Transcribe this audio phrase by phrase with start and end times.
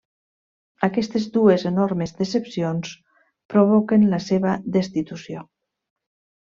[0.87, 2.97] Aquestes dues enormes decepcions
[3.55, 5.49] provoquen la seva destitució.